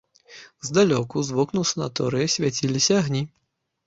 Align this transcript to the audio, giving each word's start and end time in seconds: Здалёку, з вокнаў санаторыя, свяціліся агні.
Здалёку, 0.69 1.15
з 1.27 1.35
вокнаў 1.39 1.63
санаторыя, 1.71 2.31
свяціліся 2.37 2.97
агні. 3.03 3.23